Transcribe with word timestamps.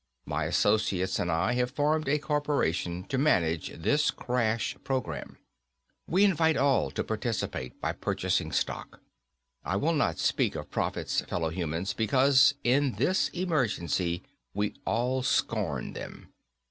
My 0.25 0.45
associates 0.45 1.19
and 1.19 1.31
I 1.31 1.53
have 1.53 1.69
formed 1.69 2.07
a 2.09 2.17
corporation 2.17 3.03
to 3.03 3.19
manage 3.19 3.69
this 3.79 4.09
crash 4.09 4.75
program. 4.83 5.37
We 6.07 6.23
invite 6.23 6.57
all 6.57 6.89
to 6.89 7.03
participate 7.03 7.79
by 7.79 7.91
purchasing 7.91 8.51
stock. 8.51 8.99
I 9.63 9.75
will 9.75 9.93
not 9.93 10.17
speak 10.17 10.55
of 10.55 10.71
profits, 10.71 11.21
fellow 11.21 11.49
humans, 11.49 11.93
because 11.93 12.55
in 12.63 12.93
this 12.93 13.29
emergency 13.29 14.23
we 14.55 14.73
all 14.87 15.21
scorn 15.21 15.93
them. 15.93 16.33